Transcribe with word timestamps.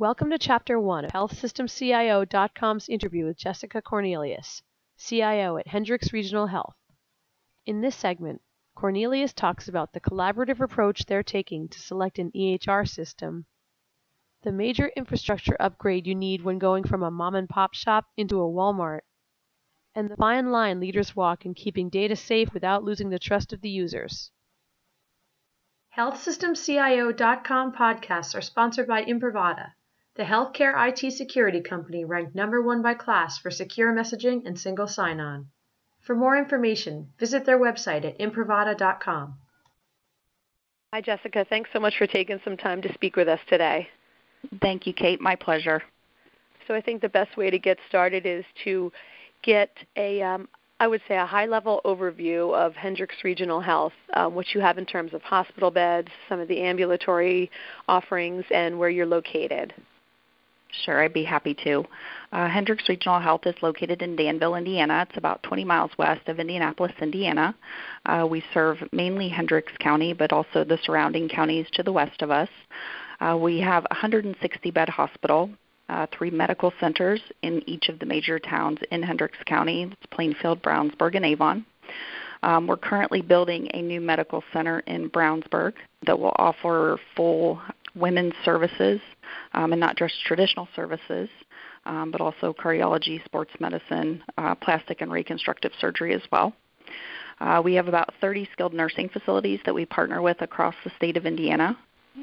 Welcome 0.00 0.30
to 0.30 0.38
Chapter 0.38 0.80
1 0.80 1.04
of 1.04 1.10
HealthSystemCIO.com's 1.10 2.88
interview 2.88 3.26
with 3.26 3.36
Jessica 3.36 3.82
Cornelius, 3.82 4.62
CIO 4.96 5.58
at 5.58 5.66
Hendricks 5.66 6.10
Regional 6.10 6.46
Health. 6.46 6.74
In 7.66 7.82
this 7.82 7.96
segment, 7.96 8.40
Cornelius 8.74 9.34
talks 9.34 9.68
about 9.68 9.92
the 9.92 10.00
collaborative 10.00 10.58
approach 10.58 11.04
they're 11.04 11.22
taking 11.22 11.68
to 11.68 11.78
select 11.78 12.18
an 12.18 12.30
EHR 12.34 12.88
system, 12.88 13.44
the 14.40 14.50
major 14.50 14.88
infrastructure 14.96 15.54
upgrade 15.60 16.06
you 16.06 16.14
need 16.14 16.40
when 16.40 16.58
going 16.58 16.84
from 16.84 17.02
a 17.02 17.10
mom 17.10 17.34
and 17.34 17.46
pop 17.46 17.74
shop 17.74 18.06
into 18.16 18.40
a 18.40 18.50
Walmart, 18.50 19.00
and 19.94 20.08
the 20.08 20.16
fine 20.16 20.50
line 20.50 20.80
leaders 20.80 21.14
walk 21.14 21.44
in 21.44 21.52
keeping 21.52 21.90
data 21.90 22.16
safe 22.16 22.54
without 22.54 22.82
losing 22.82 23.10
the 23.10 23.18
trust 23.18 23.52
of 23.52 23.60
the 23.60 23.68
users. 23.68 24.30
HealthSystemCIO.com 25.98 27.74
podcasts 27.74 28.34
are 28.34 28.40
sponsored 28.40 28.86
by 28.86 29.04
Imprivata, 29.04 29.72
the 30.20 30.26
healthcare 30.26 30.74
IT 30.76 31.12
security 31.12 31.62
company 31.62 32.04
ranked 32.04 32.34
number 32.34 32.60
one 32.60 32.82
by 32.82 32.92
KLAS 32.92 33.38
for 33.38 33.50
secure 33.50 33.90
messaging 33.90 34.44
and 34.44 34.60
single 34.60 34.86
sign-on. 34.86 35.46
For 36.02 36.14
more 36.14 36.36
information, 36.36 37.08
visit 37.18 37.46
their 37.46 37.58
website 37.58 38.04
at 38.04 38.18
imprivata.com. 38.18 39.38
Hi, 40.92 41.00
Jessica. 41.00 41.46
Thanks 41.48 41.70
so 41.72 41.80
much 41.80 41.96
for 41.96 42.06
taking 42.06 42.38
some 42.44 42.58
time 42.58 42.82
to 42.82 42.92
speak 42.92 43.16
with 43.16 43.28
us 43.28 43.40
today. 43.48 43.88
Thank 44.60 44.86
you, 44.86 44.92
Kate. 44.92 45.22
My 45.22 45.36
pleasure. 45.36 45.82
So 46.68 46.74
I 46.74 46.82
think 46.82 47.00
the 47.00 47.08
best 47.08 47.38
way 47.38 47.48
to 47.48 47.58
get 47.58 47.78
started 47.88 48.26
is 48.26 48.44
to 48.64 48.92
get 49.42 49.70
a, 49.96 50.20
um, 50.20 50.50
I 50.80 50.86
would 50.86 51.00
say, 51.08 51.16
a 51.16 51.24
high-level 51.24 51.80
overview 51.86 52.54
of 52.54 52.76
Hendricks 52.76 53.24
Regional 53.24 53.62
Health, 53.62 53.94
um, 54.12 54.34
what 54.34 54.52
you 54.52 54.60
have 54.60 54.76
in 54.76 54.84
terms 54.84 55.14
of 55.14 55.22
hospital 55.22 55.70
beds, 55.70 56.08
some 56.28 56.40
of 56.40 56.48
the 56.48 56.60
ambulatory 56.60 57.50
offerings, 57.88 58.44
and 58.50 58.78
where 58.78 58.90
you're 58.90 59.06
located. 59.06 59.72
Sure, 60.84 61.02
I'd 61.02 61.12
be 61.12 61.24
happy 61.24 61.54
to. 61.64 61.84
Uh, 62.32 62.48
Hendricks 62.48 62.88
Regional 62.88 63.18
Health 63.18 63.46
is 63.46 63.56
located 63.60 64.02
in 64.02 64.14
Danville, 64.14 64.54
Indiana. 64.54 65.06
It's 65.08 65.18
about 65.18 65.42
20 65.42 65.64
miles 65.64 65.90
west 65.98 66.28
of 66.28 66.38
Indianapolis, 66.38 66.92
Indiana. 67.00 67.54
Uh, 68.06 68.26
we 68.28 68.42
serve 68.54 68.78
mainly 68.92 69.28
Hendricks 69.28 69.72
County, 69.80 70.12
but 70.12 70.32
also 70.32 70.64
the 70.64 70.78
surrounding 70.84 71.28
counties 71.28 71.66
to 71.72 71.82
the 71.82 71.92
west 71.92 72.22
of 72.22 72.30
us. 72.30 72.48
Uh, 73.20 73.36
we 73.36 73.60
have 73.60 73.84
a 73.84 73.94
160 73.94 74.70
bed 74.70 74.88
hospital, 74.88 75.50
uh, 75.88 76.06
three 76.16 76.30
medical 76.30 76.72
centers 76.78 77.20
in 77.42 77.62
each 77.68 77.88
of 77.88 77.98
the 77.98 78.06
major 78.06 78.38
towns 78.38 78.78
in 78.92 79.02
Hendricks 79.02 79.38
County. 79.46 79.82
It's 79.82 80.06
Plainfield, 80.10 80.62
Brownsburg, 80.62 81.16
and 81.16 81.24
Avon. 81.24 81.66
Um, 82.42 82.66
we're 82.66 82.76
currently 82.76 83.20
building 83.20 83.68
a 83.74 83.82
new 83.82 84.00
medical 84.00 84.42
center 84.52 84.80
in 84.80 85.10
Brownsburg 85.10 85.74
that 86.06 86.18
will 86.18 86.32
offer 86.36 86.98
full 87.14 87.60
women's 87.94 88.34
services 88.44 89.00
um, 89.52 89.72
and 89.72 89.80
not 89.80 89.96
just 89.96 90.14
traditional 90.24 90.68
services, 90.74 91.28
um, 91.86 92.10
but 92.10 92.20
also 92.20 92.52
cardiology, 92.52 93.24
sports 93.24 93.52
medicine, 93.60 94.22
uh, 94.38 94.54
plastic 94.54 95.00
and 95.00 95.10
reconstructive 95.10 95.72
surgery 95.80 96.14
as 96.14 96.22
well. 96.30 96.52
Uh, 97.40 97.60
we 97.64 97.74
have 97.74 97.88
about 97.88 98.12
30 98.20 98.48
skilled 98.52 98.74
nursing 98.74 99.08
facilities 99.08 99.60
that 99.64 99.74
we 99.74 99.86
partner 99.86 100.20
with 100.20 100.42
across 100.42 100.74
the 100.84 100.90
state 100.96 101.16
of 101.16 101.24
Indiana, 101.24 101.76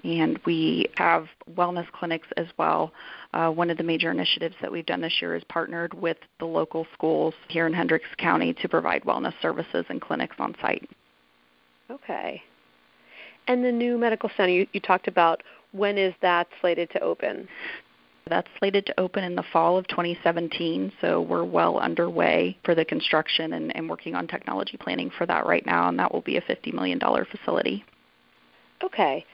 and 0.03 0.39
we 0.45 0.87
have 0.95 1.27
wellness 1.55 1.89
clinics 1.91 2.27
as 2.37 2.45
well. 2.57 2.91
Uh, 3.33 3.49
one 3.49 3.69
of 3.69 3.77
the 3.77 3.83
major 3.83 4.11
initiatives 4.11 4.55
that 4.61 4.71
we've 4.71 4.85
done 4.85 5.01
this 5.01 5.21
year 5.21 5.35
is 5.35 5.43
partnered 5.45 5.93
with 5.95 6.17
the 6.39 6.45
local 6.45 6.85
schools 6.93 7.33
here 7.47 7.65
in 7.65 7.73
Hendricks 7.73 8.09
County 8.17 8.53
to 8.53 8.69
provide 8.69 9.03
wellness 9.03 9.33
services 9.41 9.85
and 9.89 9.99
clinics 10.01 10.35
on 10.39 10.55
site. 10.61 10.87
Okay. 11.89 12.41
And 13.47 13.63
the 13.63 13.71
new 13.71 13.97
medical 13.97 14.29
center 14.35 14.51
you, 14.51 14.67
you 14.73 14.81
talked 14.81 15.07
about 15.07 15.41
when 15.71 15.97
is 15.97 16.13
that 16.21 16.47
slated 16.61 16.89
to 16.91 16.99
open? 17.01 17.47
That's 18.29 18.47
slated 18.59 18.85
to 18.87 18.99
open 18.99 19.23
in 19.23 19.35
the 19.35 19.43
fall 19.53 19.77
of 19.77 19.87
2017, 19.87 20.91
so 20.99 21.21
we're 21.21 21.45
well 21.45 21.79
underway 21.79 22.57
for 22.65 22.75
the 22.75 22.83
construction 22.83 23.53
and, 23.53 23.75
and 23.75 23.89
working 23.89 24.15
on 24.15 24.27
technology 24.27 24.77
planning 24.77 25.09
for 25.17 25.25
that 25.25 25.45
right 25.45 25.65
now, 25.65 25.87
and 25.87 25.97
that 25.99 26.13
will 26.13 26.21
be 26.21 26.37
a 26.37 26.41
$50 26.41 26.73
million 26.73 26.99
facility. 26.99 27.85
Okay. 28.83 29.25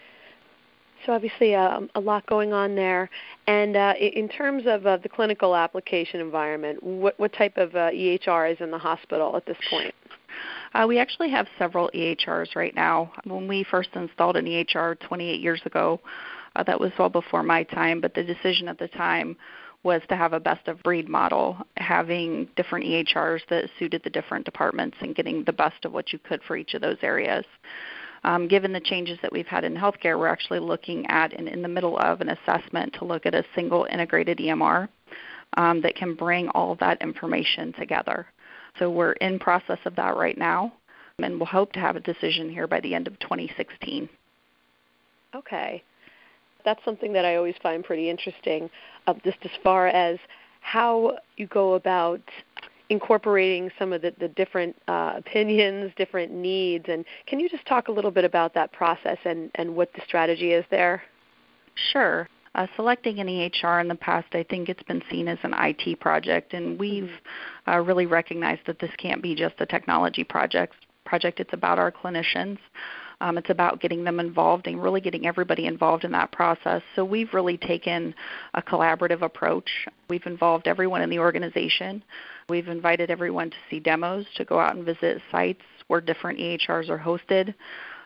So 1.05 1.11
obviously 1.11 1.53
um, 1.53 1.89
a 1.95 1.99
lot 1.99 2.25
going 2.27 2.53
on 2.53 2.75
there. 2.75 3.09
And 3.47 3.75
uh, 3.75 3.93
in 3.99 4.29
terms 4.29 4.63
of 4.65 4.85
uh, 4.85 4.97
the 4.97 5.09
clinical 5.09 5.55
application 5.55 6.21
environment, 6.21 6.81
what, 6.81 7.19
what 7.19 7.33
type 7.33 7.57
of 7.57 7.75
uh, 7.75 7.89
EHR 7.91 8.51
is 8.53 8.57
in 8.61 8.71
the 8.71 8.77
hospital 8.77 9.35
at 9.35 9.45
this 9.45 9.57
point? 9.69 9.93
Uh, 10.73 10.85
we 10.87 10.99
actually 10.99 11.29
have 11.29 11.47
several 11.57 11.89
EHRs 11.93 12.55
right 12.55 12.75
now. 12.75 13.11
When 13.25 13.47
we 13.47 13.63
first 13.63 13.89
installed 13.95 14.37
an 14.37 14.45
EHR 14.45 14.99
28 14.99 15.39
years 15.39 15.61
ago, 15.65 15.99
uh, 16.55 16.63
that 16.63 16.79
was 16.79 16.91
well 16.97 17.09
before 17.09 17.43
my 17.43 17.63
time, 17.63 18.01
but 18.01 18.13
the 18.13 18.23
decision 18.23 18.67
at 18.67 18.79
the 18.79 18.87
time 18.89 19.35
was 19.83 20.01
to 20.07 20.15
have 20.15 20.33
a 20.33 20.39
best 20.39 20.67
of 20.67 20.81
breed 20.81 21.09
model, 21.09 21.57
having 21.77 22.47
different 22.55 22.85
EHRs 22.85 23.41
that 23.49 23.69
suited 23.77 24.01
the 24.03 24.09
different 24.09 24.45
departments 24.45 24.97
and 25.01 25.15
getting 25.15 25.43
the 25.43 25.53
best 25.53 25.83
of 25.83 25.91
what 25.91 26.13
you 26.13 26.19
could 26.19 26.41
for 26.43 26.55
each 26.55 26.73
of 26.73 26.81
those 26.81 26.97
areas. 27.01 27.45
Um, 28.23 28.47
given 28.47 28.71
the 28.71 28.79
changes 28.79 29.19
that 29.21 29.31
we've 29.33 29.47
had 29.47 29.65
in 29.65 29.75
healthcare, 29.75 30.17
we're 30.17 30.27
actually 30.27 30.59
looking 30.59 31.05
at 31.07 31.33
and 31.33 31.49
in 31.49 31.61
the 31.61 31.67
middle 31.67 31.97
of 31.99 32.21
an 32.21 32.29
assessment 32.29 32.93
to 32.93 33.05
look 33.05 33.25
at 33.25 33.35
a 33.35 33.43
single 33.53 33.85
integrated 33.91 34.37
EMR 34.37 34.87
um, 35.57 35.81
that 35.81 35.95
can 35.95 36.15
bring 36.15 36.47
all 36.49 36.75
that 36.75 37.01
information 37.01 37.73
together. 37.73 38.25
So 38.79 38.89
we're 38.89 39.13
in 39.13 39.39
process 39.39 39.79
of 39.85 39.95
that 39.95 40.15
right 40.17 40.37
now, 40.37 40.73
and 41.19 41.37
we'll 41.37 41.45
hope 41.45 41.71
to 41.73 41.79
have 41.79 41.95
a 41.95 41.99
decision 41.99 42.49
here 42.49 42.67
by 42.67 42.79
the 42.79 42.95
end 42.95 43.07
of 43.07 43.19
2016. 43.19 44.09
Okay. 45.35 45.83
That's 46.65 46.83
something 46.85 47.13
that 47.13 47.25
I 47.25 47.35
always 47.35 47.55
find 47.61 47.83
pretty 47.83 48.09
interesting, 48.09 48.69
uh, 49.07 49.13
just 49.23 49.37
as 49.43 49.51
far 49.63 49.87
as 49.87 50.17
how 50.61 51.17
you 51.37 51.47
go 51.47 51.73
about 51.73 52.21
incorporating 52.89 53.69
some 53.79 53.91
of 53.91 54.01
the, 54.01 54.13
the 54.19 54.27
different 54.29 54.75
uh, 54.87 55.13
opinions, 55.17 55.91
different 55.97 56.31
needs, 56.31 56.85
and 56.87 57.05
can 57.27 57.39
you 57.39 57.49
just 57.49 57.65
talk 57.65 57.87
a 57.87 57.91
little 57.91 58.11
bit 58.11 58.23
about 58.23 58.53
that 58.53 58.71
process 58.71 59.17
and, 59.25 59.51
and 59.55 59.75
what 59.75 59.91
the 59.93 60.01
strategy 60.05 60.51
is 60.51 60.63
there? 60.69 61.01
Sure. 61.91 62.27
Uh, 62.55 62.67
selecting 62.75 63.19
an 63.19 63.27
EHR 63.27 63.81
in 63.81 63.87
the 63.87 63.95
past, 63.95 64.27
I 64.33 64.43
think 64.43 64.69
it's 64.69 64.83
been 64.83 65.01
seen 65.09 65.27
as 65.27 65.39
an 65.43 65.55
IT 65.57 65.99
project, 65.99 66.53
and 66.53 66.79
we've 66.79 67.05
mm-hmm. 67.05 67.71
uh, 67.71 67.79
really 67.79 68.05
recognized 68.05 68.61
that 68.67 68.79
this 68.79 68.91
can't 68.97 69.23
be 69.23 69.33
just 69.33 69.55
a 69.59 69.65
technology 69.65 70.23
project. 70.23 70.75
Project. 71.05 71.39
It's 71.39 71.53
about 71.53 71.79
our 71.79 71.91
clinicians. 71.91 72.59
Um, 73.21 73.37
it's 73.37 73.49
about 73.49 73.79
getting 73.79 74.03
them 74.03 74.19
involved 74.19 74.67
and 74.67 74.81
really 74.81 75.01
getting 75.01 75.25
everybody 75.25 75.65
involved 75.65 76.03
in 76.03 76.11
that 76.11 76.31
process. 76.31 76.81
So 76.95 77.05
we've 77.05 77.33
really 77.33 77.57
taken 77.57 78.13
a 78.53 78.61
collaborative 78.61 79.21
approach. 79.21 79.69
We've 80.09 80.25
involved 80.25 80.67
everyone 80.67 81.01
in 81.01 81.09
the 81.09 81.19
organization. 81.19 82.03
We've 82.49 82.67
invited 82.67 83.09
everyone 83.09 83.49
to 83.49 83.57
see 83.69 83.79
demos, 83.79 84.25
to 84.35 84.45
go 84.45 84.59
out 84.59 84.75
and 84.75 84.85
visit 84.85 85.21
sites 85.31 85.61
where 85.87 86.01
different 86.01 86.39
EHRs 86.39 86.89
are 86.89 86.99
hosted 86.99 87.53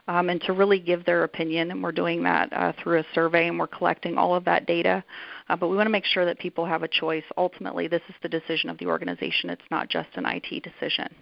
um, 0.07 0.29
and 0.29 0.41
to 0.41 0.53
really 0.53 0.79
give 0.79 1.05
their 1.05 1.23
opinion. 1.23 1.71
And 1.71 1.83
we're 1.83 1.91
doing 1.91 2.23
that 2.23 2.51
uh, 2.53 2.73
through 2.81 2.99
a 2.99 3.05
survey, 3.13 3.47
and 3.47 3.59
we're 3.59 3.67
collecting 3.67 4.17
all 4.17 4.35
of 4.35 4.45
that 4.45 4.65
data. 4.65 5.03
Uh, 5.49 5.55
but 5.55 5.67
we 5.67 5.75
want 5.75 5.87
to 5.87 5.91
make 5.91 6.05
sure 6.05 6.25
that 6.25 6.39
people 6.39 6.65
have 6.65 6.83
a 6.83 6.87
choice. 6.87 7.23
Ultimately, 7.37 7.87
this 7.87 8.01
is 8.09 8.15
the 8.21 8.29
decision 8.29 8.69
of 8.69 8.77
the 8.77 8.85
organization. 8.85 9.49
It's 9.49 9.61
not 9.71 9.89
just 9.89 10.09
an 10.15 10.25
IT 10.25 10.63
decision. 10.63 11.13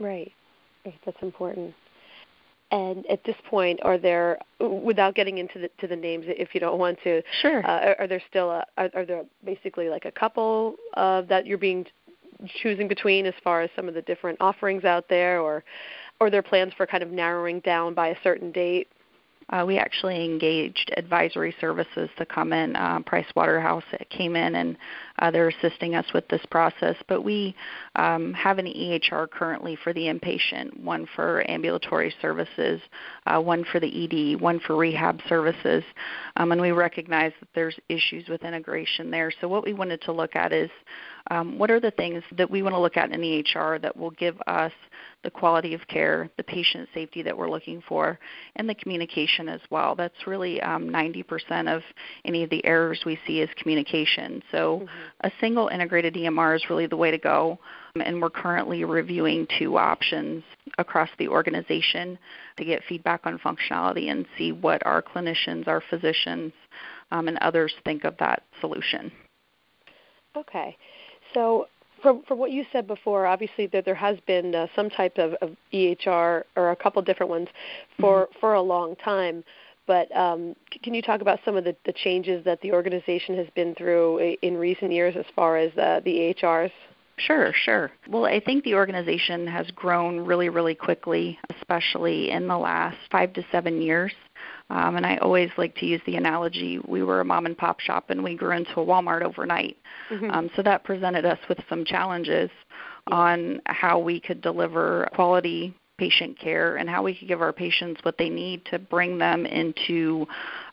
Right. 0.00 0.32
right. 0.84 0.94
That's 1.04 1.22
important. 1.22 1.74
And 2.70 3.06
at 3.06 3.24
this 3.24 3.36
point, 3.48 3.80
are 3.82 3.96
there, 3.96 4.38
without 4.60 5.14
getting 5.14 5.38
into 5.38 5.58
the 5.58 5.70
to 5.80 5.86
the 5.86 5.96
names, 5.96 6.26
if 6.28 6.54
you 6.54 6.60
don't 6.60 6.78
want 6.78 6.98
to, 7.02 7.22
sure, 7.40 7.64
uh, 7.66 7.80
are, 7.86 7.96
are, 8.00 8.06
there 8.06 8.22
still 8.28 8.50
a, 8.50 8.64
are, 8.76 8.90
are, 8.94 9.06
there 9.06 9.24
basically 9.42 9.88
like 9.88 10.04
a 10.04 10.10
couple 10.10 10.76
uh, 10.94 11.22
that 11.22 11.46
you're 11.46 11.56
being 11.56 11.86
choosing 12.62 12.86
between 12.86 13.24
as 13.24 13.34
far 13.42 13.62
as 13.62 13.70
some 13.74 13.88
of 13.88 13.94
the 13.94 14.02
different 14.02 14.36
offerings 14.40 14.84
out 14.84 15.08
there, 15.08 15.40
or 15.40 15.64
or 16.20 16.30
their 16.30 16.42
plans 16.42 16.72
for 16.76 16.86
kind 16.86 17.02
of 17.02 17.10
narrowing 17.10 17.60
down 17.60 17.94
by 17.94 18.08
a 18.08 18.16
certain 18.22 18.50
date? 18.52 18.88
Uh, 19.50 19.64
we 19.66 19.78
actually 19.78 20.24
engaged 20.24 20.92
advisory 20.96 21.54
services 21.60 22.10
to 22.18 22.26
come 22.26 22.52
in. 22.52 22.76
Uh, 22.76 23.00
Price 23.00 23.26
Waterhouse 23.34 23.84
came 24.10 24.36
in 24.36 24.56
and 24.56 24.76
uh, 25.18 25.30
they're 25.30 25.48
assisting 25.48 25.94
us 25.94 26.06
with 26.14 26.26
this 26.28 26.44
process. 26.50 26.96
But 27.08 27.22
we 27.22 27.54
um, 27.96 28.32
have 28.34 28.58
an 28.58 28.66
EHR 28.66 29.30
currently 29.30 29.76
for 29.82 29.92
the 29.92 30.02
inpatient, 30.02 30.80
one 30.82 31.06
for 31.14 31.48
ambulatory 31.50 32.14
services, 32.20 32.80
uh, 33.26 33.40
one 33.40 33.64
for 33.64 33.80
the 33.80 34.04
ED, 34.04 34.40
one 34.40 34.60
for 34.60 34.76
rehab 34.76 35.20
services, 35.28 35.84
um, 36.36 36.52
and 36.52 36.60
we 36.60 36.72
recognize 36.72 37.32
that 37.40 37.48
there's 37.54 37.78
issues 37.88 38.28
with 38.28 38.42
integration 38.44 39.10
there. 39.10 39.32
So 39.40 39.48
what 39.48 39.64
we 39.64 39.72
wanted 39.72 40.00
to 40.02 40.12
look 40.12 40.36
at 40.36 40.52
is 40.52 40.70
um, 41.30 41.58
what 41.58 41.70
are 41.70 41.80
the 41.80 41.90
things 41.92 42.22
that 42.36 42.50
we 42.50 42.62
want 42.62 42.74
to 42.74 42.80
look 42.80 42.96
at 42.96 43.12
in 43.12 43.20
EHR 43.20 43.80
that 43.82 43.96
will 43.96 44.10
give 44.12 44.36
us 44.46 44.72
the 45.24 45.30
quality 45.30 45.74
of 45.74 45.86
care, 45.88 46.30
the 46.36 46.44
patient 46.44 46.88
safety 46.94 47.22
that 47.22 47.36
we're 47.36 47.50
looking 47.50 47.82
for, 47.88 48.18
and 48.56 48.68
the 48.68 48.74
communication 48.74 49.48
as 49.48 49.60
well. 49.70 49.94
That's 49.94 50.26
really 50.26 50.60
um, 50.62 50.88
90% 50.88 51.74
of 51.74 51.82
any 52.24 52.44
of 52.44 52.50
the 52.50 52.64
errors 52.64 53.02
we 53.04 53.18
see 53.26 53.40
is 53.40 53.50
communication. 53.56 54.42
So 54.52 54.80
mm-hmm. 54.80 54.86
A 55.22 55.30
single 55.40 55.68
integrated 55.68 56.14
EMR 56.14 56.56
is 56.56 56.70
really 56.70 56.86
the 56.86 56.96
way 56.96 57.10
to 57.10 57.18
go. 57.18 57.58
And 58.04 58.20
we're 58.20 58.30
currently 58.30 58.84
reviewing 58.84 59.46
two 59.58 59.76
options 59.76 60.44
across 60.78 61.08
the 61.18 61.28
organization 61.28 62.18
to 62.56 62.64
get 62.64 62.82
feedback 62.88 63.22
on 63.24 63.38
functionality 63.38 64.10
and 64.10 64.26
see 64.36 64.52
what 64.52 64.84
our 64.86 65.02
clinicians, 65.02 65.66
our 65.66 65.82
physicians, 65.90 66.52
um, 67.10 67.28
and 67.28 67.38
others 67.38 67.72
think 67.84 68.04
of 68.04 68.16
that 68.18 68.42
solution. 68.60 69.10
Okay. 70.36 70.76
So 71.34 71.66
from 72.02 72.22
from 72.22 72.38
what 72.38 72.52
you 72.52 72.64
said 72.72 72.86
before, 72.86 73.26
obviously 73.26 73.66
that 73.68 73.84
there 73.84 73.94
has 73.94 74.18
been 74.26 74.54
uh, 74.54 74.66
some 74.76 74.90
type 74.90 75.18
of, 75.18 75.34
of, 75.34 75.56
EHR 75.72 76.42
or 76.56 76.70
a 76.70 76.76
couple 76.76 77.02
different 77.02 77.30
ones 77.30 77.48
for 77.98 78.26
mm-hmm. 78.26 78.38
for 78.40 78.54
a 78.54 78.62
long 78.62 78.96
time. 78.96 79.44
But 79.88 80.14
um, 80.14 80.54
can 80.84 80.92
you 80.94 81.02
talk 81.02 81.22
about 81.22 81.40
some 81.44 81.56
of 81.56 81.64
the, 81.64 81.74
the 81.86 81.94
changes 81.94 82.44
that 82.44 82.60
the 82.60 82.72
organization 82.72 83.36
has 83.38 83.46
been 83.56 83.74
through 83.74 84.36
in 84.42 84.56
recent 84.56 84.92
years 84.92 85.16
as 85.18 85.24
far 85.34 85.56
as 85.56 85.76
uh, 85.78 86.00
the 86.04 86.34
EHRs? 86.40 86.70
Sure, 87.16 87.52
sure. 87.64 87.90
Well, 88.08 88.26
I 88.26 88.38
think 88.38 88.62
the 88.62 88.74
organization 88.74 89.46
has 89.46 89.66
grown 89.72 90.20
really, 90.20 90.50
really 90.50 90.74
quickly, 90.74 91.38
especially 91.56 92.30
in 92.30 92.46
the 92.46 92.56
last 92.56 92.98
five 93.10 93.32
to 93.32 93.44
seven 93.50 93.82
years. 93.82 94.12
Um, 94.70 94.96
and 94.96 95.06
I 95.06 95.16
always 95.16 95.50
like 95.56 95.74
to 95.76 95.86
use 95.86 96.02
the 96.06 96.16
analogy 96.16 96.78
we 96.86 97.02
were 97.02 97.20
a 97.20 97.24
mom 97.24 97.46
and 97.46 97.56
pop 97.56 97.80
shop 97.80 98.10
and 98.10 98.22
we 98.22 98.36
grew 98.36 98.52
into 98.52 98.72
a 98.80 98.86
Walmart 98.86 99.22
overnight. 99.22 99.78
Mm-hmm. 100.10 100.30
Um, 100.30 100.50
so 100.54 100.62
that 100.62 100.84
presented 100.84 101.24
us 101.24 101.38
with 101.48 101.58
some 101.68 101.84
challenges 101.84 102.50
on 103.08 103.62
how 103.66 103.98
we 103.98 104.20
could 104.20 104.42
deliver 104.42 105.08
quality 105.14 105.74
patient 105.98 106.38
care 106.38 106.76
and 106.76 106.88
how 106.88 107.02
we 107.02 107.14
could 107.14 107.28
give 107.28 107.42
our 107.42 107.52
patients 107.52 108.00
what 108.04 108.16
they 108.16 108.30
need 108.30 108.64
to 108.66 108.78
bring 108.78 109.18
them 109.18 109.44
into 109.44 110.26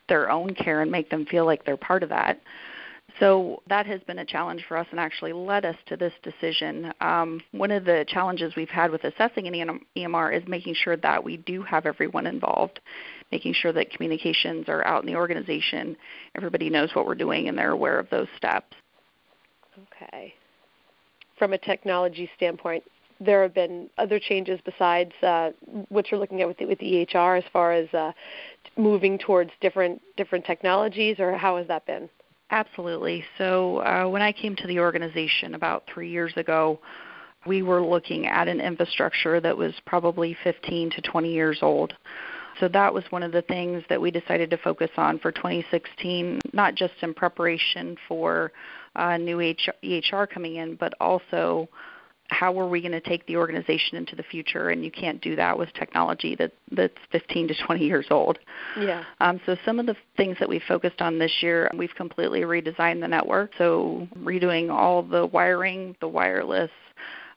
their 0.08 0.30
own 0.30 0.54
care 0.54 0.82
and 0.82 0.92
make 0.92 1.10
them 1.10 1.26
feel 1.26 1.46
like 1.46 1.66
they're 1.66 1.78
part 1.78 2.04
of 2.04 2.10
that. 2.10 2.40
So 3.20 3.62
that 3.70 3.86
has 3.86 4.02
been 4.02 4.20
a 4.20 4.26
challenge 4.26 4.66
for 4.68 4.78
us 4.78 4.88
and 4.92 5.00
actually 5.00 5.32
led 5.32 5.64
us 5.64 5.78
to 5.88 5.96
this 5.96 6.12
decision. 6.22 6.92
Um, 7.00 7.42
one 7.52 7.72
of 7.72 7.86
the 7.86 8.06
challenges 8.08 8.54
we've 8.58 8.70
had 8.70 8.92
with 8.92 9.06
assessing 9.06 9.48
an 9.48 9.80
EMR 9.96 10.36
is 10.36 10.46
making 10.48 10.76
sure 10.76 10.98
that 10.98 11.24
we 11.24 11.38
do 11.38 11.62
have 11.62 11.86
everyone 11.86 12.28
involved, 12.28 12.82
making 13.32 13.54
sure 13.54 13.72
that 13.72 13.90
communications 13.92 14.66
are 14.68 14.86
out 14.86 15.02
in 15.02 15.08
the 15.08 15.16
organization, 15.16 15.96
everybody 16.36 16.70
knows 16.70 16.90
what 16.94 17.06
we're 17.06 17.16
doing, 17.16 17.48
and 17.48 17.58
they're 17.58 17.72
aware 17.72 18.00
of 18.00 18.10
those 18.10 18.28
steps. 18.36 18.76
Okay. 20.04 20.34
From 21.40 21.54
a 21.54 21.58
technology 21.58 22.30
standpoint, 22.36 22.84
there 23.20 23.42
have 23.44 23.54
been 23.54 23.90
other 23.98 24.20
changes 24.20 24.60
besides 24.66 25.12
uh, 25.24 25.52
what 25.90 26.12
you're 26.12 26.20
looking 26.20 26.42
at 26.42 26.48
with 26.48 26.58
the, 26.58 26.66
with 26.66 26.80
the 26.80 27.06
EHR 27.06 27.38
as 27.38 27.44
far 27.52 27.74
as 27.74 27.92
uh, 27.94 28.12
moving 28.78 29.18
towards 29.18 29.52
different 29.62 30.02
different 30.18 30.46
technologies, 30.46 31.20
or 31.20 31.38
how 31.38 31.58
has 31.58 31.68
that 31.68 31.86
been? 31.86 32.10
Absolutely. 32.52 33.24
So 33.38 33.80
uh, 33.80 34.08
when 34.08 34.22
I 34.22 34.32
came 34.32 34.56
to 34.58 34.68
the 34.68 34.80
organization 34.80 35.56
about 35.56 35.84
three 35.92 36.10
years 36.10 36.34
ago, 36.36 36.80
we 37.46 37.62
were 37.62 37.82
looking 37.82 38.28
at 38.28 38.48
an 38.48 38.62
infrastructure 38.62 39.40
that 39.40 39.58
was 39.58 39.74
probably 39.86 40.38
15 40.44 40.92
to 40.92 41.02
20 41.02 41.32
years 41.32 41.60
old. 41.62 41.94
So 42.60 42.68
that 42.70 42.94
was 42.94 43.04
one 43.10 43.24
of 43.24 43.32
the 43.32 43.42
things 43.42 43.84
that 43.90 44.00
we 44.00 44.12
decided 44.12 44.50
to 44.52 44.58
focus 44.58 44.90
on 44.96 45.20
for 45.20 45.32
2016, 45.32 46.40
not 46.54 46.76
just 46.76 46.94
in 47.02 47.14
preparation 47.14 47.98
for 48.08 48.52
uh, 48.96 49.18
new 49.18 49.38
EHR 49.38 50.30
coming 50.30 50.56
in, 50.56 50.76
but 50.76 50.94
also 51.02 51.68
how 52.30 52.60
are 52.60 52.68
we 52.68 52.82
going 52.82 52.92
to 52.92 53.02
take 53.02 53.26
the 53.28 53.38
organization 53.38 53.98
into 53.98 54.16
the 54.16 54.24
future? 54.24 54.70
And 54.70 54.84
you 54.84 54.92
can't 54.92 55.22
do 55.22 55.36
that 55.36 55.58
with 55.58 55.72
technology 55.74 56.36
that 56.36 56.52
that's 56.72 56.98
15 57.12 57.50
to 57.50 57.56
20 57.66 57.86
years 57.86 58.08
old. 58.10 58.40
Yeah. 58.80 59.04
Um, 59.20 59.40
so 59.46 59.56
some 59.64 59.80
of 59.80 59.86
the 59.86 59.96
things 60.18 60.38
that 60.40 60.50
we 60.50 60.62
focused 60.68 61.02
on 61.02 61.20
this 61.20 61.32
year, 61.42 61.70
we've 61.78 61.94
completely 61.96 62.42
redesigned 62.42 63.02
the 63.02 63.08
network. 63.08 63.52
So 63.58 64.08
redoing 64.18 64.72
all 64.72 65.04
the 65.04 65.26
wiring, 65.26 65.96
the 66.02 66.08
wireless, 66.08 66.72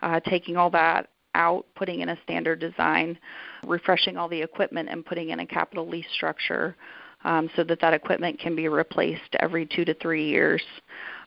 uh, 0.01 0.21
taking 0.21 0.57
all 0.57 0.71
that 0.71 1.09
out, 1.35 1.67
putting 1.75 2.01
in 2.01 2.09
a 2.09 2.19
standard 2.25 2.59
design, 2.59 3.19
refreshing 3.65 4.17
all 4.17 4.29
the 4.29 4.41
equipment, 4.41 4.89
and 4.89 5.05
putting 5.05 5.31
in 5.31 5.41
a 5.41 5.47
capital 5.47 5.89
lease 5.89 6.07
structure. 6.15 6.77
Um, 7.25 7.51
so 7.57 7.65
that 7.65 7.81
that 7.81 7.95
equipment 7.95 8.39
can 8.39 8.55
be 8.55 8.69
replaced 8.69 9.35
every 9.41 9.67
two 9.67 9.85
to 9.85 9.95
three 9.95 10.29
years 10.29 10.63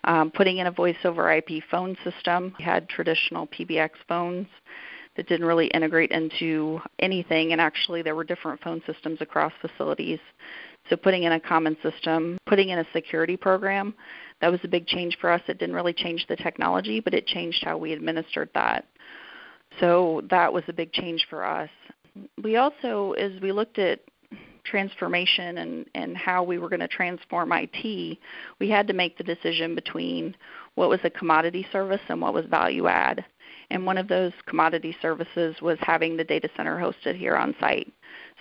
um, 0.04 0.32
putting 0.32 0.58
in 0.58 0.68
a 0.68 0.72
voice 0.72 0.98
over 1.04 1.32
IP 1.32 1.64
phone 1.70 1.96
system. 2.04 2.54
We 2.58 2.66
had 2.66 2.90
traditional 2.90 3.48
PBX 3.48 3.92
phones 4.08 4.48
that 5.16 5.28
didn't 5.28 5.46
really 5.46 5.68
integrate 5.68 6.12
into 6.12 6.80
anything, 7.00 7.52
and 7.52 7.60
actually 7.60 8.02
there 8.02 8.16
were 8.16 8.24
different 8.24 8.62
phone 8.62 8.82
systems 8.86 9.20
across 9.22 9.52
facilities. 9.62 10.20
So 10.90 10.96
putting 10.96 11.24
in 11.24 11.34
a 11.34 11.40
common 11.40 11.78
system, 11.84 12.38
putting 12.46 12.70
in 12.70 12.80
a 12.80 12.86
security 12.94 13.38
program, 13.38 13.94
that 14.42 14.52
was 14.52 14.60
a 14.64 14.68
big 14.68 14.88
change 14.88 15.18
for 15.20 15.30
us. 15.30 15.42
It 15.48 15.60
didn't 15.60 15.76
really 15.76 15.94
change 15.94 16.26
the 16.28 16.36
technology, 16.36 17.00
but 17.00 17.14
it 17.14 17.28
changed 17.28 17.64
how 17.64 17.78
we 17.78 17.94
administered 17.94 18.50
that. 18.54 18.86
So 19.80 20.22
that 20.30 20.52
was 20.52 20.64
a 20.68 20.74
big 20.74 20.92
change 20.92 21.28
for 21.30 21.46
us. 21.46 21.70
We 22.44 22.58
also, 22.58 23.14
as 23.14 23.40
we 23.42 23.52
looked 23.52 23.80
at 23.80 24.02
transformation 24.64 25.58
and, 25.60 25.86
and 25.96 26.18
how 26.18 26.44
we 26.44 26.58
were 26.58 26.70
going 26.70 26.82
to 26.82 26.88
transform 26.88 27.52
IT, 27.52 28.18
we 28.60 28.70
had 28.70 28.88
to 28.88 28.94
make 28.94 29.18
the 29.18 29.24
decision 29.24 29.76
between 29.76 30.36
what 30.76 30.90
was 30.90 31.00
a 31.04 31.10
commodity 31.10 31.66
service 31.72 32.02
and 32.08 32.22
what 32.22 32.34
was 32.34 32.46
value 32.46 32.88
add. 32.88 33.26
And 33.70 33.86
one 33.86 33.98
of 33.98 34.08
those 34.08 34.34
commodity 34.48 34.96
services 35.02 35.56
was 35.62 35.78
having 35.82 36.18
the 36.18 36.24
data 36.24 36.50
center 36.58 36.78
hosted 36.78 37.16
here 37.16 37.36
on 37.36 37.56
site. 37.60 37.92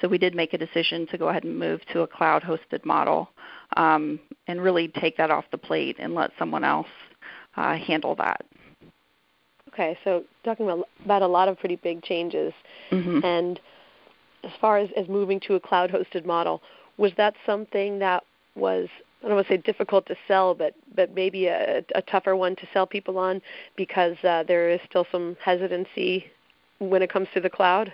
So 0.00 0.08
we 0.08 0.18
did 0.18 0.34
make 0.34 0.54
a 0.54 0.58
decision 0.58 1.06
to 1.08 1.18
go 1.18 1.28
ahead 1.28 1.44
and 1.44 1.58
move 1.58 1.80
to 1.92 2.00
a 2.00 2.06
cloud 2.06 2.42
hosted 2.42 2.84
model 2.84 3.30
um, 3.76 4.18
and 4.48 4.60
really 4.60 4.88
take 4.88 5.16
that 5.18 5.30
off 5.30 5.44
the 5.52 5.58
plate 5.58 5.96
and 5.98 6.14
let 6.14 6.32
someone 6.38 6.64
else 6.64 6.88
uh, 7.56 7.76
handle 7.76 8.14
that. 8.16 8.44
Okay, 9.72 9.96
so 10.02 10.24
talking 10.44 10.66
about, 10.66 10.88
about 11.04 11.22
a 11.22 11.26
lot 11.28 11.48
of 11.48 11.58
pretty 11.58 11.76
big 11.76 12.02
changes. 12.02 12.52
Mm-hmm. 12.90 13.24
And 13.24 13.60
as 14.44 14.50
far 14.60 14.78
as, 14.78 14.88
as 14.96 15.08
moving 15.08 15.40
to 15.40 15.54
a 15.54 15.60
cloud 15.60 15.90
hosted 15.90 16.24
model, 16.24 16.62
was 16.96 17.12
that 17.16 17.34
something 17.46 17.98
that 17.98 18.24
was 18.54 18.88
I 19.22 19.26
don't 19.26 19.34
want 19.34 19.48
to 19.48 19.54
say 19.54 19.58
difficult 19.58 20.06
to 20.06 20.16
sell, 20.26 20.54
but 20.54 20.74
but 20.94 21.14
maybe 21.14 21.46
a, 21.46 21.84
a 21.94 22.02
tougher 22.02 22.36
one 22.36 22.56
to 22.56 22.68
sell 22.72 22.86
people 22.86 23.18
on 23.18 23.42
because 23.76 24.16
uh, 24.24 24.44
there 24.48 24.70
is 24.70 24.80
still 24.88 25.06
some 25.12 25.36
hesitancy 25.44 26.26
when 26.78 27.02
it 27.02 27.12
comes 27.12 27.28
to 27.34 27.40
the 27.40 27.50
cloud. 27.50 27.92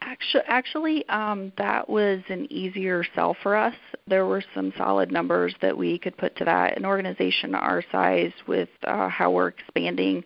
Actually, 0.00 0.42
actually, 0.48 1.08
um, 1.08 1.52
that 1.58 1.88
was 1.88 2.20
an 2.28 2.50
easier 2.50 3.04
sell 3.14 3.36
for 3.42 3.54
us. 3.54 3.74
There 4.08 4.26
were 4.26 4.42
some 4.54 4.72
solid 4.76 5.12
numbers 5.12 5.54
that 5.60 5.76
we 5.76 5.98
could 5.98 6.16
put 6.16 6.34
to 6.36 6.44
that. 6.46 6.76
An 6.76 6.86
organization 6.86 7.54
our 7.54 7.84
size, 7.92 8.32
with 8.48 8.70
uh, 8.84 9.08
how 9.08 9.30
we're 9.30 9.48
expanding, 9.48 10.24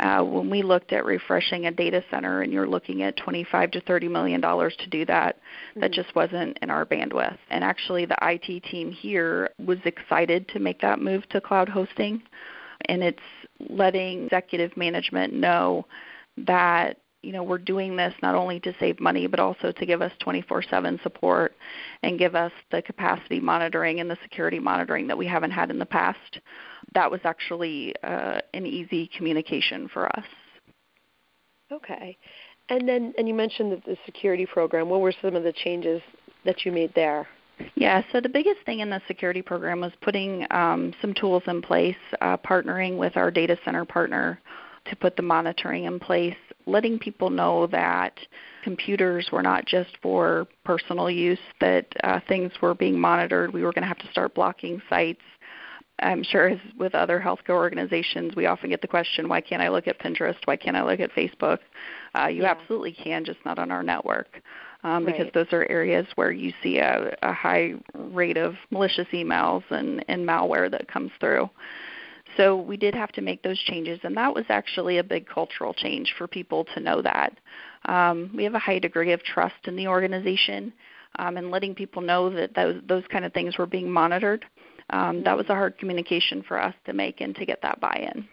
uh, 0.00 0.22
when 0.22 0.48
we 0.50 0.62
looked 0.62 0.92
at 0.92 1.04
refreshing 1.04 1.66
a 1.66 1.70
data 1.70 2.02
center, 2.10 2.42
and 2.42 2.52
you're 2.52 2.68
looking 2.68 3.02
at 3.02 3.16
25 3.16 3.70
to 3.72 3.80
30 3.82 4.08
million 4.08 4.40
dollars 4.40 4.74
to 4.78 4.88
do 4.88 5.04
that, 5.06 5.36
mm-hmm. 5.36 5.80
that 5.80 5.92
just 5.92 6.14
wasn't 6.14 6.58
in 6.62 6.70
our 6.70 6.86
bandwidth. 6.86 7.38
And 7.50 7.64
actually, 7.64 8.04
the 8.06 8.16
IT 8.22 8.64
team 8.64 8.90
here 8.92 9.50
was 9.64 9.78
excited 9.84 10.48
to 10.48 10.58
make 10.58 10.80
that 10.80 11.00
move 11.00 11.28
to 11.30 11.40
cloud 11.40 11.68
hosting, 11.68 12.22
and 12.86 13.02
it's 13.02 13.18
letting 13.68 14.24
executive 14.24 14.76
management 14.76 15.32
know 15.32 15.86
that 16.46 16.98
you 17.22 17.32
know 17.32 17.42
we're 17.42 17.58
doing 17.58 17.96
this 17.96 18.14
not 18.22 18.34
only 18.34 18.60
to 18.60 18.74
save 18.78 19.00
money 19.00 19.26
but 19.26 19.40
also 19.40 19.72
to 19.72 19.86
give 19.86 20.02
us 20.02 20.12
24/7 20.20 21.02
support 21.02 21.54
and 22.02 22.18
give 22.18 22.34
us 22.34 22.52
the 22.70 22.80
capacity 22.82 23.40
monitoring 23.40 24.00
and 24.00 24.10
the 24.10 24.18
security 24.22 24.58
monitoring 24.58 25.06
that 25.06 25.18
we 25.18 25.26
haven't 25.26 25.50
had 25.50 25.70
in 25.70 25.78
the 25.78 25.86
past 25.86 26.40
that 26.94 27.10
was 27.10 27.20
actually 27.24 27.94
uh, 28.02 28.40
an 28.54 28.66
easy 28.66 29.10
communication 29.16 29.88
for 29.88 30.06
us. 30.16 30.24
Okay. 31.70 32.16
And 32.70 32.88
then, 32.88 33.14
and 33.18 33.28
you 33.28 33.34
mentioned 33.34 33.72
that 33.72 33.84
the 33.84 33.96
security 34.04 34.46
program. 34.46 34.88
What 34.88 35.00
were 35.00 35.14
some 35.22 35.36
of 35.36 35.42
the 35.42 35.52
changes 35.52 36.02
that 36.44 36.64
you 36.64 36.72
made 36.72 36.94
there? 36.94 37.26
Yeah, 37.74 38.02
so 38.12 38.20
the 38.20 38.28
biggest 38.28 38.60
thing 38.64 38.80
in 38.80 38.90
the 38.90 39.00
security 39.08 39.42
program 39.42 39.80
was 39.80 39.92
putting 40.00 40.46
um, 40.52 40.94
some 41.00 41.12
tools 41.12 41.42
in 41.48 41.60
place, 41.60 41.96
uh, 42.20 42.36
partnering 42.36 42.98
with 42.98 43.16
our 43.16 43.30
data 43.30 43.58
center 43.64 43.84
partner 43.84 44.40
to 44.86 44.96
put 44.96 45.16
the 45.16 45.22
monitoring 45.22 45.84
in 45.84 45.98
place, 45.98 46.36
letting 46.68 46.98
people 46.98 47.30
know 47.30 47.66
that 47.68 48.18
computers 48.62 49.30
were 49.32 49.42
not 49.42 49.66
just 49.66 49.96
for 50.02 50.46
personal 50.64 51.10
use, 51.10 51.38
that 51.60 51.86
uh, 52.04 52.20
things 52.28 52.52
were 52.60 52.74
being 52.74 52.98
monitored. 52.98 53.52
We 53.52 53.62
were 53.62 53.72
going 53.72 53.82
to 53.82 53.88
have 53.88 53.98
to 53.98 54.10
start 54.10 54.34
blocking 54.34 54.82
sites 54.88 55.22
I'm 56.00 56.22
sure 56.22 56.48
as 56.48 56.58
with 56.78 56.94
other 56.94 57.20
healthcare 57.20 57.56
organizations, 57.56 58.36
we 58.36 58.46
often 58.46 58.70
get 58.70 58.82
the 58.82 58.88
question, 58.88 59.28
why 59.28 59.40
can't 59.40 59.62
I 59.62 59.68
look 59.68 59.88
at 59.88 59.98
Pinterest? 59.98 60.36
Why 60.44 60.56
can't 60.56 60.76
I 60.76 60.84
look 60.84 61.00
at 61.00 61.12
Facebook? 61.12 61.58
Uh, 62.16 62.28
you 62.28 62.42
yeah. 62.42 62.50
absolutely 62.50 62.92
can, 62.92 63.24
just 63.24 63.40
not 63.44 63.58
on 63.58 63.70
our 63.70 63.82
network. 63.82 64.40
Um, 64.84 65.04
right. 65.04 65.16
Because 65.16 65.32
those 65.34 65.52
are 65.52 65.68
areas 65.68 66.06
where 66.14 66.30
you 66.30 66.52
see 66.62 66.78
a, 66.78 67.16
a 67.22 67.32
high 67.32 67.74
rate 67.94 68.36
of 68.36 68.54
malicious 68.70 69.08
emails 69.12 69.64
and, 69.70 70.04
and 70.08 70.26
malware 70.26 70.70
that 70.70 70.86
comes 70.86 71.10
through. 71.18 71.50
So 72.38 72.56
we 72.56 72.78
did 72.78 72.94
have 72.94 73.12
to 73.12 73.20
make 73.20 73.42
those 73.42 73.58
changes, 73.58 74.00
and 74.02 74.16
that 74.16 74.34
was 74.34 74.46
actually 74.48 74.96
a 74.96 75.04
big 75.04 75.28
cultural 75.28 75.74
change 75.74 76.14
for 76.16 76.26
people 76.26 76.64
to 76.74 76.80
know 76.80 77.02
that. 77.02 77.36
Um, 77.84 78.32
we 78.34 78.44
have 78.44 78.54
a 78.54 78.58
high 78.58 78.78
degree 78.78 79.12
of 79.12 79.22
trust 79.22 79.66
in 79.66 79.76
the 79.76 79.88
organization, 79.88 80.72
um, 81.18 81.36
and 81.36 81.50
letting 81.50 81.74
people 81.74 82.00
know 82.00 82.30
that 82.30 82.54
those, 82.54 82.80
those 82.88 83.04
kind 83.10 83.26
of 83.26 83.34
things 83.34 83.58
were 83.58 83.66
being 83.66 83.90
monitored 83.90 84.46
um, 84.90 85.22
that 85.24 85.36
was 85.36 85.46
a 85.48 85.54
hard 85.54 85.78
communication 85.78 86.42
for 86.42 86.60
us 86.60 86.74
to 86.86 86.92
make 86.92 87.20
and 87.20 87.34
to 87.36 87.44
get 87.44 87.60
that 87.62 87.80
buy-in. 87.80 88.26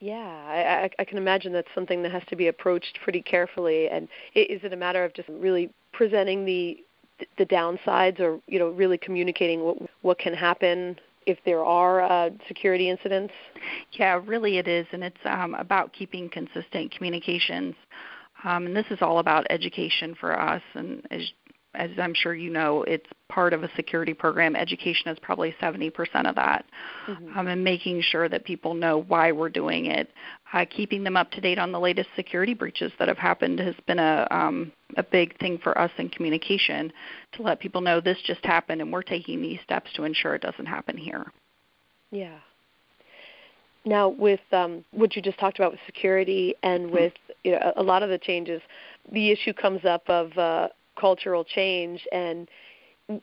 Yeah, 0.00 0.16
I, 0.16 0.90
I 0.98 1.04
can 1.04 1.18
imagine 1.18 1.52
that's 1.52 1.68
something 1.74 2.02
that 2.02 2.12
has 2.12 2.22
to 2.28 2.36
be 2.36 2.48
approached 2.48 2.98
pretty 3.02 3.20
carefully. 3.20 3.88
And 3.88 4.04
is 4.34 4.62
it 4.62 4.72
a 4.72 4.76
matter 4.76 5.04
of 5.04 5.12
just 5.12 5.28
really 5.28 5.70
presenting 5.92 6.44
the 6.44 6.78
the 7.36 7.46
downsides, 7.46 8.20
or 8.20 8.38
you 8.46 8.60
know, 8.60 8.68
really 8.68 8.96
communicating 8.96 9.64
what 9.64 9.76
what 10.02 10.18
can 10.20 10.34
happen 10.34 10.96
if 11.28 11.38
there 11.44 11.64
are 11.64 12.02
uh, 12.02 12.30
security 12.46 12.88
incidents? 12.88 13.32
Yeah, 13.92 14.20
really 14.24 14.58
it 14.58 14.66
is, 14.66 14.86
and 14.92 15.04
it's 15.04 15.16
um, 15.24 15.54
about 15.54 15.92
keeping 15.92 16.28
consistent 16.28 16.90
communications. 16.90 17.74
Um, 18.44 18.66
and 18.66 18.76
this 18.76 18.86
is 18.90 18.98
all 19.02 19.18
about 19.18 19.46
education 19.50 20.14
for 20.18 20.38
us. 20.38 20.62
And 20.74 21.06
as 21.10 21.22
as 21.78 21.90
I'm 21.96 22.12
sure 22.12 22.34
you 22.34 22.50
know, 22.50 22.82
it's 22.82 23.06
part 23.28 23.52
of 23.52 23.62
a 23.62 23.70
security 23.76 24.12
program. 24.12 24.56
Education 24.56 25.10
is 25.10 25.18
probably 25.20 25.54
70% 25.62 25.92
of 26.28 26.34
that, 26.34 26.64
mm-hmm. 27.06 27.38
um, 27.38 27.46
and 27.46 27.62
making 27.62 28.02
sure 28.02 28.28
that 28.28 28.44
people 28.44 28.74
know 28.74 29.02
why 29.02 29.30
we're 29.30 29.48
doing 29.48 29.86
it. 29.86 30.10
Uh, 30.52 30.64
keeping 30.68 31.04
them 31.04 31.16
up 31.16 31.30
to 31.30 31.40
date 31.40 31.58
on 31.58 31.70
the 31.70 31.78
latest 31.78 32.08
security 32.16 32.52
breaches 32.52 32.90
that 32.98 33.06
have 33.06 33.18
happened 33.18 33.60
has 33.60 33.76
been 33.86 33.98
a 33.98 34.26
um, 34.30 34.72
a 34.96 35.02
big 35.02 35.38
thing 35.38 35.58
for 35.62 35.78
us 35.78 35.90
in 35.98 36.08
communication 36.08 36.92
to 37.32 37.42
let 37.42 37.60
people 37.60 37.80
know 37.80 38.00
this 38.00 38.18
just 38.24 38.44
happened 38.44 38.80
and 38.80 38.92
we're 38.92 39.02
taking 39.02 39.40
these 39.40 39.60
steps 39.62 39.90
to 39.94 40.04
ensure 40.04 40.34
it 40.34 40.42
doesn't 40.42 40.66
happen 40.66 40.96
here. 40.96 41.30
Yeah. 42.10 42.38
Now, 43.84 44.08
with 44.08 44.40
um, 44.52 44.84
what 44.90 45.14
you 45.14 45.22
just 45.22 45.38
talked 45.38 45.58
about 45.58 45.72
with 45.72 45.80
security 45.86 46.54
and 46.62 46.86
mm-hmm. 46.86 46.94
with 46.94 47.12
you 47.44 47.52
know, 47.52 47.72
a 47.76 47.82
lot 47.82 48.02
of 48.02 48.10
the 48.10 48.18
changes, 48.18 48.60
the 49.12 49.30
issue 49.30 49.52
comes 49.52 49.84
up 49.84 50.02
of 50.08 50.36
uh, 50.36 50.68
cultural 50.98 51.44
change 51.44 52.06
and 52.12 52.48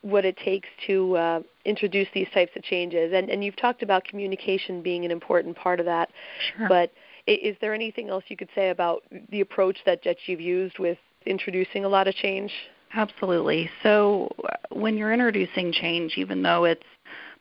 what 0.02 0.24
it 0.24 0.36
takes 0.38 0.68
to 0.86 1.16
uh, 1.16 1.40
introduce 1.64 2.08
these 2.12 2.26
types 2.34 2.50
of 2.56 2.62
changes. 2.64 3.12
And, 3.14 3.30
and 3.30 3.44
you've 3.44 3.56
talked 3.56 3.82
about 3.82 4.04
communication 4.04 4.82
being 4.82 5.04
an 5.04 5.10
important 5.10 5.56
part 5.56 5.78
of 5.78 5.86
that. 5.86 6.10
Sure. 6.56 6.68
But 6.68 6.92
is 7.26 7.56
there 7.60 7.74
anything 7.74 8.08
else 8.08 8.24
you 8.28 8.36
could 8.36 8.48
say 8.54 8.70
about 8.70 9.02
the 9.30 9.40
approach 9.40 9.78
that, 9.86 10.00
that 10.04 10.16
you've 10.26 10.40
used 10.40 10.78
with 10.78 10.98
introducing 11.24 11.84
a 11.84 11.88
lot 11.88 12.08
of 12.08 12.14
change? 12.14 12.52
Absolutely. 12.94 13.68
So 13.82 14.32
uh, 14.44 14.54
when 14.72 14.96
you're 14.96 15.12
introducing 15.12 15.72
change, 15.72 16.14
even 16.16 16.42
though 16.42 16.64
it's 16.64 16.82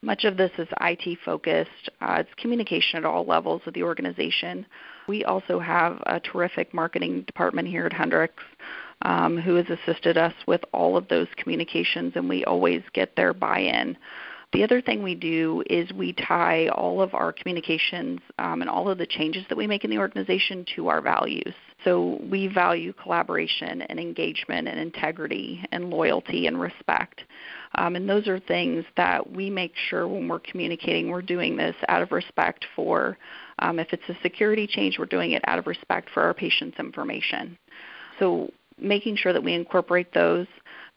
much 0.01 0.23
of 0.23 0.37
this 0.37 0.51
is 0.57 0.67
IT 0.81 1.17
focused, 1.23 1.89
uh, 2.01 2.17
it's 2.19 2.29
communication 2.37 2.97
at 2.97 3.05
all 3.05 3.25
levels 3.25 3.61
of 3.65 3.73
the 3.73 3.83
organization. 3.83 4.65
We 5.07 5.23
also 5.23 5.59
have 5.59 6.01
a 6.05 6.19
terrific 6.19 6.73
marketing 6.73 7.23
department 7.23 7.67
here 7.67 7.85
at 7.85 7.93
Hendricks 7.93 8.43
um, 9.01 9.37
who 9.37 9.55
has 9.55 9.65
assisted 9.69 10.17
us 10.17 10.33
with 10.47 10.61
all 10.71 10.97
of 10.97 11.07
those 11.07 11.27
communications, 11.37 12.13
and 12.15 12.27
we 12.29 12.43
always 12.45 12.81
get 12.93 13.15
their 13.15 13.33
buy 13.33 13.59
in. 13.59 13.97
The 14.53 14.63
other 14.63 14.81
thing 14.81 15.03
we 15.03 15.15
do 15.15 15.63
is 15.69 15.91
we 15.91 16.13
tie 16.13 16.69
all 16.69 17.01
of 17.01 17.13
our 17.13 17.33
communications 17.33 18.21
um, 18.39 18.61
and 18.61 18.69
all 18.69 18.89
of 18.89 18.97
the 18.97 19.05
changes 19.05 19.43
that 19.49 19.57
we 19.57 19.67
make 19.67 19.83
in 19.83 19.89
the 19.89 19.97
organization 19.97 20.65
to 20.75 20.87
our 20.87 21.01
values. 21.01 21.53
So 21.83 22.21
we 22.31 22.47
value 22.47 22.93
collaboration 22.93 23.81
and 23.81 23.99
engagement 23.99 24.69
and 24.69 24.79
integrity 24.79 25.65
and 25.73 25.89
loyalty 25.89 26.47
and 26.47 26.57
respect. 26.57 27.23
Um, 27.75 27.97
and 27.97 28.07
those 28.07 28.29
are 28.29 28.39
things 28.39 28.85
that 28.95 29.29
we 29.29 29.49
make 29.49 29.73
sure 29.89 30.07
when 30.07 30.29
we're 30.29 30.39
communicating, 30.39 31.09
we're 31.09 31.21
doing 31.21 31.57
this 31.57 31.75
out 31.89 32.01
of 32.01 32.13
respect 32.13 32.65
for, 32.77 33.17
um, 33.59 33.77
if 33.77 33.91
it's 33.91 34.07
a 34.07 34.17
security 34.23 34.67
change, 34.67 34.97
we're 34.97 35.05
doing 35.05 35.31
it 35.31 35.41
out 35.47 35.59
of 35.59 35.67
respect 35.67 36.09
for 36.13 36.23
our 36.23 36.33
patients' 36.33 36.79
information. 36.79 37.57
So 38.19 38.51
making 38.79 39.15
sure 39.15 39.33
that 39.33 39.43
we 39.43 39.53
incorporate 39.53 40.13
those, 40.13 40.47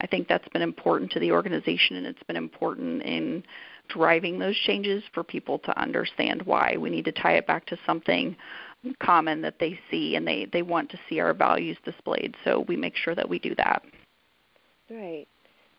I 0.00 0.06
think 0.06 0.28
that's 0.28 0.48
been 0.48 0.62
important 0.62 1.10
to 1.12 1.20
the 1.20 1.32
organization 1.32 1.96
and 1.96 2.06
it's 2.06 2.22
been 2.24 2.36
important 2.36 3.02
in 3.02 3.42
driving 3.88 4.38
those 4.38 4.56
changes 4.56 5.02
for 5.12 5.24
people 5.24 5.58
to 5.60 5.80
understand 5.80 6.42
why. 6.42 6.76
We 6.78 6.90
need 6.90 7.04
to 7.06 7.12
tie 7.12 7.34
it 7.34 7.46
back 7.46 7.66
to 7.66 7.78
something 7.86 8.36
common 9.00 9.42
that 9.42 9.58
they 9.58 9.78
see 9.90 10.14
and 10.16 10.26
they, 10.26 10.46
they 10.52 10.62
want 10.62 10.90
to 10.90 10.98
see 11.08 11.20
our 11.20 11.34
values 11.34 11.76
displayed. 11.84 12.36
So 12.44 12.64
we 12.68 12.76
make 12.76 12.96
sure 12.96 13.14
that 13.14 13.28
we 13.28 13.38
do 13.38 13.54
that. 13.56 13.82
Right. 14.90 15.26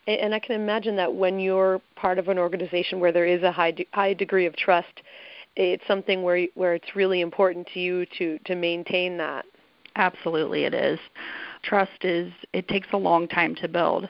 And 0.08 0.34
I 0.34 0.40
can 0.40 0.60
imagine 0.60 0.96
that 0.96 1.14
when 1.14 1.40
you're 1.40 1.82
part 1.96 2.18
of 2.18 2.30
an 2.30 2.40
organization 2.40 3.00
where 3.00 3.12
there 3.12 3.28
is 3.28 3.44
a 3.44 3.52
high 3.52 3.72
de- 3.72 3.88
high 3.94 4.14
degree 4.14 4.48
of 4.48 4.56
trust, 4.56 5.02
it's 5.56 5.86
something 5.88 6.24
where 6.24 6.48
where 6.56 6.74
it's 6.74 6.96
really 6.96 7.22
important 7.22 7.68
to 7.74 7.80
you 7.80 8.08
to 8.18 8.40
to 8.46 8.56
maintain 8.56 9.18
that. 9.18 9.46
Absolutely, 9.96 10.64
it 10.64 10.74
is. 10.74 11.00
Trust 11.64 12.04
is 12.04 12.32
it 12.54 12.68
takes 12.68 12.88
a 12.94 12.98
long 12.98 13.28
time 13.28 13.56
to 13.56 13.68
build. 13.68 14.08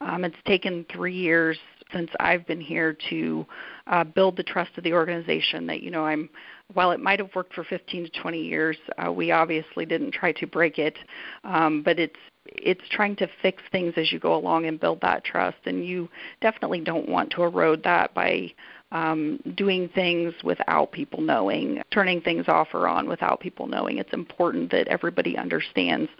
Um, 0.00 0.24
it's 0.24 0.36
taken 0.46 0.86
three 0.92 1.14
years 1.14 1.58
since 1.92 2.10
I've 2.20 2.46
been 2.46 2.60
here 2.60 2.96
to 3.08 3.46
uh, 3.86 4.04
build 4.04 4.36
the 4.36 4.42
trust 4.42 4.70
of 4.76 4.84
the 4.84 4.92
organization. 4.92 5.66
That 5.66 5.82
you 5.82 5.90
know, 5.90 6.04
I'm 6.04 6.28
while 6.74 6.90
it 6.90 7.00
might 7.00 7.18
have 7.18 7.34
worked 7.34 7.54
for 7.54 7.64
15 7.64 8.04
to 8.04 8.20
20 8.20 8.42
years, 8.42 8.76
uh, 9.04 9.10
we 9.10 9.30
obviously 9.30 9.86
didn't 9.86 10.12
try 10.12 10.32
to 10.32 10.46
break 10.46 10.78
it, 10.78 10.98
um, 11.44 11.82
but 11.82 11.98
it's 11.98 12.18
it's 12.44 12.84
trying 12.90 13.14
to 13.16 13.28
fix 13.42 13.62
things 13.70 13.94
as 13.96 14.10
you 14.10 14.18
go 14.18 14.34
along 14.34 14.66
and 14.66 14.80
build 14.80 15.00
that 15.02 15.24
trust. 15.24 15.58
And 15.66 15.84
you 15.84 16.08
definitely 16.40 16.80
don't 16.80 17.08
want 17.08 17.30
to 17.32 17.42
erode 17.42 17.82
that 17.84 18.14
by 18.14 18.52
um, 18.90 19.38
doing 19.54 19.88
things 19.88 20.34
without 20.42 20.92
people 20.92 21.20
knowing, 21.20 21.82
turning 21.90 22.20
things 22.20 22.48
off 22.48 22.68
or 22.72 22.88
on 22.88 23.08
without 23.08 23.40
people 23.40 23.66
knowing. 23.66 23.98
It's 23.98 24.12
important 24.12 24.70
that 24.70 24.88
everybody 24.88 25.36
understands 25.36 26.10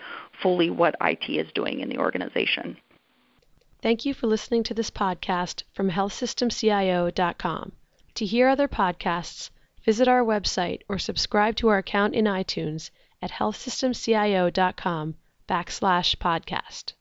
fully 0.42 0.70
what 0.70 0.94
IT 1.00 1.28
is 1.28 1.50
doing 1.52 1.80
in 1.80 1.88
the 1.88 1.98
organization. 1.98 2.76
Thank 3.80 4.04
you 4.04 4.12
for 4.12 4.26
listening 4.26 4.64
to 4.64 4.74
this 4.74 4.90
podcast 4.90 5.62
from 5.72 5.90
healthsystemcio.com. 5.90 7.72
To 8.14 8.26
hear 8.26 8.48
other 8.48 8.68
podcasts, 8.68 9.50
visit 9.84 10.08
our 10.08 10.24
website 10.24 10.82
or 10.88 10.98
subscribe 10.98 11.54
to 11.56 11.68
our 11.68 11.78
account 11.78 12.14
in 12.14 12.24
iTunes 12.24 12.90
at 13.22 13.30
healthsystemcio.com 13.30 15.14
backslash 15.48 16.16
podcast. 16.16 16.92